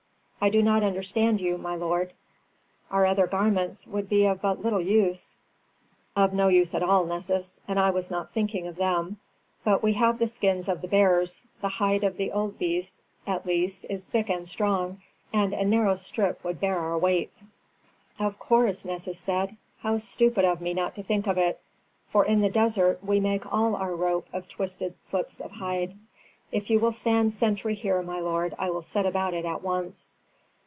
"I 0.43 0.49
do 0.49 0.63
not 0.63 0.81
understand 0.81 1.39
you, 1.39 1.55
my 1.59 1.75
lord. 1.75 2.13
Our 2.89 3.05
other 3.05 3.27
garments 3.27 3.85
would 3.85 4.09
be 4.09 4.25
of 4.25 4.41
but 4.41 4.59
little 4.59 4.81
use." 4.81 5.37
"Of 6.15 6.33
no 6.33 6.47
use 6.47 6.73
at 6.73 6.81
all, 6.81 7.05
Nessus, 7.05 7.59
and 7.67 7.79
I 7.79 7.91
was 7.91 8.09
not 8.09 8.33
thinking 8.33 8.65
of 8.65 8.75
them; 8.75 9.19
but 9.63 9.83
we 9.83 9.93
have 9.93 10.17
the 10.17 10.25
skins 10.25 10.67
of 10.67 10.81
the 10.81 10.87
bears 10.87 11.43
the 11.61 11.67
hide 11.69 12.03
of 12.03 12.17
the 12.17 12.31
old 12.31 12.57
bear 12.57 12.81
at 13.27 13.45
least 13.45 13.85
is 13.87 14.03
thick 14.05 14.29
and 14.31 14.47
tough 14.47 14.93
and 15.31 15.53
a 15.53 15.63
narrow 15.63 15.95
strip 15.95 16.43
would 16.43 16.59
bear 16.59 16.79
our 16.79 16.97
weight." 16.97 17.31
"Of 18.17 18.39
course," 18.39 18.83
Nessus 18.83 19.19
said. 19.19 19.55
"How 19.81 19.99
stupid 19.99 20.43
of 20.43 20.59
me 20.59 20.73
not 20.73 20.95
to 20.95 21.03
think 21.03 21.27
of 21.27 21.37
it, 21.37 21.61
for 22.07 22.25
in 22.25 22.41
the 22.41 22.49
desert 22.49 23.03
we 23.03 23.19
make 23.19 23.45
all 23.53 23.75
our 23.75 23.93
rope 23.95 24.25
of 24.33 24.47
twisted 24.49 24.95
slips 25.05 25.39
of 25.39 25.51
hide. 25.51 25.93
If 26.51 26.71
you 26.71 26.79
will 26.79 26.93
stand 26.93 27.31
sentry 27.31 27.75
here, 27.75 28.01
my 28.01 28.19
lord, 28.19 28.55
I 28.57 28.71
will 28.71 28.81
set 28.81 29.05
about 29.05 29.35
it 29.35 29.45
at 29.45 29.61
once." 29.61 30.17